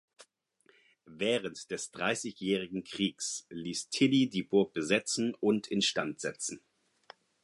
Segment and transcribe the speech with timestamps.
[1.05, 6.59] Während des Dreißigjährigen Kriegs ließ Tilly die Burg besetzen und instand setzen.